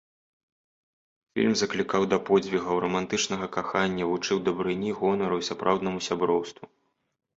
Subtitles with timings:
[1.39, 6.63] Фільм заклікаў да подзвігаў, рамантычнага кахання, вучыў дабрыні, гонару і сапраўднаму сяброўству.